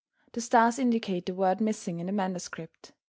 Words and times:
The 0.31 0.41
stars 0.41 0.79
indicate 0.79 1.27
the 1.27 1.35
words 1.35 1.61
missing 1.61 1.99
in 1.99 2.07
the 2.07 2.11
manuscript. 2.11 2.93